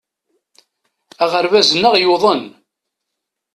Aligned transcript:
Aɣerbaz-nneɣ 1.23 1.93
yuḍen. 1.97 2.43